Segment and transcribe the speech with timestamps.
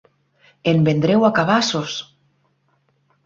[0.71, 1.99] En vendreu a cabassos!